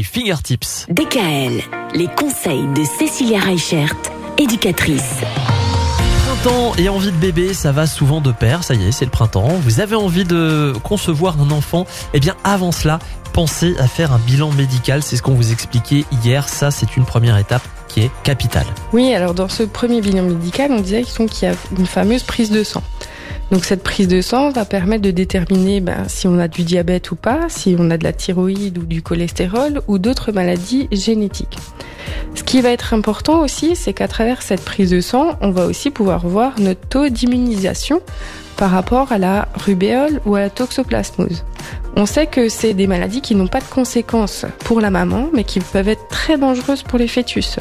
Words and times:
Fingertips. 0.00 0.86
DKL, 0.88 1.60
les 1.94 2.08
conseils 2.16 2.66
de 2.74 2.82
Cécilia 2.98 3.38
Reichert, 3.38 3.94
éducatrice. 4.38 5.16
Printemps 6.24 6.72
et 6.78 6.88
envie 6.88 7.12
de 7.12 7.16
bébé, 7.16 7.52
ça 7.52 7.72
va 7.72 7.86
souvent 7.86 8.22
de 8.22 8.32
pair. 8.32 8.64
Ça 8.64 8.72
y 8.72 8.88
est, 8.88 8.92
c'est 8.92 9.04
le 9.04 9.10
printemps. 9.10 9.48
Vous 9.62 9.80
avez 9.80 9.94
envie 9.94 10.24
de 10.24 10.72
concevoir 10.82 11.38
un 11.38 11.50
enfant? 11.50 11.86
Eh 12.14 12.20
bien, 12.20 12.34
avant 12.42 12.72
cela, 12.72 13.00
pensez 13.34 13.76
à 13.78 13.86
faire 13.86 14.12
un 14.12 14.18
bilan 14.18 14.50
médical. 14.52 15.02
C'est 15.02 15.16
ce 15.16 15.22
qu'on 15.22 15.34
vous 15.34 15.52
expliquait 15.52 16.06
hier. 16.22 16.48
Ça, 16.48 16.70
c'est 16.70 16.96
une 16.96 17.04
première 17.04 17.36
étape 17.36 17.62
qui 17.88 18.00
est 18.00 18.10
capitale. 18.22 18.66
Oui, 18.94 19.12
alors 19.12 19.34
dans 19.34 19.48
ce 19.48 19.62
premier 19.62 20.00
bilan 20.00 20.22
médical, 20.22 20.72
on 20.72 20.80
disait 20.80 21.02
qu'il 21.02 21.48
y 21.48 21.50
a 21.50 21.54
une 21.78 21.86
fameuse 21.86 22.22
prise 22.22 22.50
de 22.50 22.64
sang. 22.64 22.82
Donc 23.50 23.64
cette 23.64 23.82
prise 23.82 24.08
de 24.08 24.20
sang 24.22 24.50
va 24.50 24.64
permettre 24.64 25.02
de 25.02 25.10
déterminer 25.10 25.80
ben, 25.80 26.08
si 26.08 26.26
on 26.26 26.38
a 26.38 26.48
du 26.48 26.62
diabète 26.62 27.10
ou 27.10 27.16
pas, 27.16 27.48
si 27.48 27.76
on 27.78 27.90
a 27.90 27.98
de 27.98 28.04
la 28.04 28.12
thyroïde 28.12 28.78
ou 28.78 28.84
du 28.84 29.02
cholestérol 29.02 29.82
ou 29.88 29.98
d'autres 29.98 30.32
maladies 30.32 30.88
génétiques. 30.90 31.58
Ce 32.34 32.42
qui 32.42 32.60
va 32.62 32.70
être 32.70 32.94
important 32.94 33.40
aussi, 33.40 33.76
c'est 33.76 33.92
qu'à 33.92 34.08
travers 34.08 34.40
cette 34.42 34.64
prise 34.64 34.90
de 34.90 35.00
sang, 35.00 35.36
on 35.42 35.50
va 35.50 35.66
aussi 35.66 35.90
pouvoir 35.90 36.26
voir 36.26 36.58
notre 36.58 36.80
taux 36.88 37.08
d'immunisation 37.08 38.00
par 38.56 38.70
rapport 38.70 39.12
à 39.12 39.18
la 39.18 39.48
rubéole 39.54 40.20
ou 40.24 40.34
à 40.34 40.40
la 40.40 40.50
toxoplasmose. 40.50 41.44
On 41.94 42.06
sait 42.06 42.26
que 42.26 42.48
c'est 42.48 42.72
des 42.72 42.86
maladies 42.86 43.20
qui 43.20 43.34
n'ont 43.34 43.48
pas 43.48 43.60
de 43.60 43.64
conséquences 43.64 44.46
pour 44.64 44.80
la 44.80 44.90
maman, 44.90 45.28
mais 45.34 45.44
qui 45.44 45.60
peuvent 45.60 45.88
être 45.88 46.08
très 46.08 46.38
dangereuses 46.38 46.82
pour 46.82 46.98
les 46.98 47.08
fœtus 47.08 47.58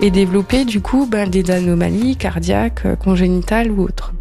et 0.00 0.10
développer 0.10 0.64
du 0.64 0.80
coup 0.80 1.06
ben, 1.06 1.28
des 1.28 1.50
anomalies 1.50 2.16
cardiaques, 2.16 2.98
congénitales 2.98 3.70
ou 3.70 3.82
autres. 3.82 4.12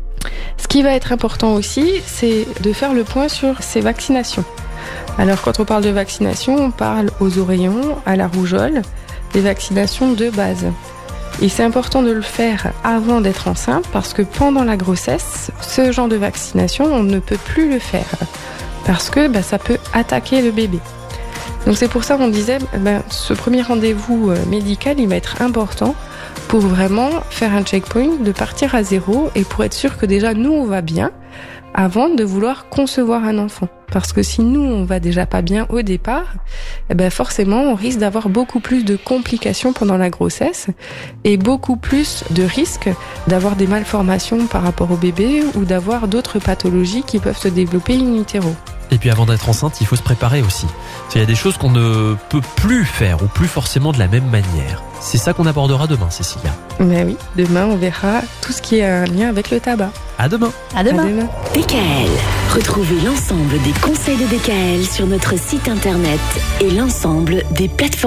Qui 0.72 0.84
va 0.84 0.94
être 0.94 1.12
important 1.12 1.56
aussi, 1.56 2.02
c'est 2.06 2.48
de 2.62 2.72
faire 2.72 2.94
le 2.94 3.04
point 3.04 3.28
sur 3.28 3.62
ces 3.62 3.82
vaccinations. 3.82 4.46
Alors 5.18 5.42
quand 5.42 5.60
on 5.60 5.66
parle 5.66 5.84
de 5.84 5.90
vaccination, 5.90 6.56
on 6.56 6.72
parle 6.72 7.10
aux 7.20 7.40
oreillons, 7.40 7.98
à 8.06 8.16
la 8.16 8.30
rougeole, 8.30 8.82
des 9.34 9.42
vaccinations 9.42 10.14
de 10.14 10.30
base. 10.30 10.68
Et 11.42 11.50
c'est 11.50 11.64
important 11.64 12.02
de 12.04 12.12
le 12.12 12.22
faire 12.22 12.72
avant 12.86 13.20
d'être 13.20 13.50
enceinte 13.50 13.86
parce 13.92 14.14
que 14.14 14.22
pendant 14.22 14.64
la 14.64 14.78
grossesse, 14.78 15.52
ce 15.60 15.92
genre 15.92 16.08
de 16.08 16.16
vaccination, 16.16 16.86
on 16.86 17.04
ne 17.04 17.20
peut 17.20 17.36
plus 17.36 17.70
le 17.70 17.80
faire 17.80 18.08
parce 18.86 19.10
que 19.10 19.28
bah, 19.28 19.42
ça 19.42 19.58
peut 19.58 19.78
attaquer 19.92 20.42
le 20.42 20.52
bébé. 20.52 20.80
Donc 21.66 21.76
c'est 21.76 21.90
pour 21.90 22.06
ça 22.06 22.16
qu'on 22.16 22.30
disait, 22.30 22.60
bah, 22.78 23.04
ce 23.10 23.34
premier 23.34 23.62
rendez-vous 23.62 24.32
euh, 24.32 24.38
médical, 24.48 25.02
il 25.02 25.10
va 25.10 25.18
être 25.18 25.42
important 25.42 25.96
pour 26.48 26.62
vraiment 26.62 27.10
faire 27.30 27.54
un 27.54 27.64
checkpoint, 27.64 28.18
de 28.18 28.32
partir 28.32 28.76
à 28.76 28.84
zéro 28.84 29.30
et 29.36 29.44
pour 29.44 29.64
être 29.64 29.74
sûr 29.74 29.98
que 29.98 30.06
déjà 30.06 30.34
nous 30.34 30.52
on 30.52 30.66
va 30.66 30.82
bien 30.82 31.12
avant 31.74 32.10
de 32.10 32.24
vouloir 32.24 32.70
concevoir 32.70 33.24
un 33.24 33.38
enfant. 33.38 33.70
Parce 33.92 34.14
que 34.14 34.24
si 34.24 34.42
nous 34.42 34.62
on 34.62 34.86
va 34.86 35.00
déjà 35.00 35.26
pas 35.26 35.42
bien 35.42 35.66
au 35.70 35.82
départ, 35.82 36.34
eh 36.90 36.94
ben 36.96 37.10
forcément 37.10 37.62
on 37.62 37.76
risque 37.76 38.00
d'avoir 38.00 38.30
beaucoup 38.30 38.60
plus 38.60 38.86
de 38.86 38.96
complications 38.96 39.74
pendant 39.74 39.98
la 39.98 40.10
grossesse 40.10 40.68
et 41.24 41.38
beaucoup 41.38 41.76
plus 41.76 42.24
de 42.32 42.44
risques 42.44 42.90
d'avoir 43.28 43.56
des 43.56 43.68
malformations 43.68 44.48
par 44.48 44.64
rapport 44.64 44.92
au 44.92 44.98
bébé 44.98 45.44
ou 45.56 45.66
d'avoir 45.66 46.08
d'autres 46.08 46.40
pathologies 46.40 47.04
qui 47.04 47.20
peuvent 47.20 47.38
se 47.38 47.50
développer 47.50 47.96
in 47.96 48.16
utero. 48.20 48.54
Et 48.92 48.98
puis 48.98 49.10
avant 49.10 49.26
d'être 49.26 49.48
enceinte, 49.48 49.80
il 49.80 49.88
faut 49.88 49.96
se 49.96 50.04
préparer 50.04 50.42
aussi. 50.42 50.68
Il 51.16 51.20
y 51.20 51.24
a 51.24 51.26
des 51.26 51.36
choses 51.36 51.58
qu'on 51.58 51.72
ne 51.72 52.16
peut 52.30 52.42
plus 52.58 52.86
faire 52.86 53.24
ou 53.24 53.28
plus 53.28 53.48
forcément 53.48 53.92
de 53.92 54.00
la 54.00 54.08
même 54.08 54.30
manière. 54.30 54.84
C'est 55.00 55.18
ça 55.18 55.34
qu'on 55.34 55.46
abordera 55.46 55.88
demain, 55.88 56.10
Cécilia. 56.10 56.52
Mais 56.80 57.04
oui, 57.04 57.18
demain 57.36 57.66
on 57.66 57.76
verra 57.76 58.22
tout 58.42 58.52
ce 58.52 58.62
qui 58.62 58.82
a 58.82 59.02
un 59.02 59.06
lien 59.06 59.30
avec 59.30 59.50
le 59.50 59.60
tabac. 59.60 59.92
À 60.20 60.30
demain. 60.30 60.52
À 60.76 60.84
demain. 60.84 61.08
DKL. 61.56 62.10
Retrouvez 62.54 63.02
l'ensemble 63.02 63.60
des 63.64 63.72
conseils 63.82 64.18
de 64.18 64.26
DKL 64.26 64.86
sur 64.86 65.08
notre 65.08 65.40
site 65.40 65.68
internet 65.68 66.20
et 66.60 66.70
l'ensemble 66.70 67.44
des 67.52 67.68
plateformes 67.68 67.92